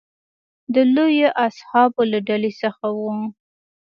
د 0.73 0.75
لویو 0.95 1.29
اصحابو 1.47 2.01
له 2.11 2.19
ډلې 2.27 2.51
څخه 2.61 2.85
و. 2.99 3.03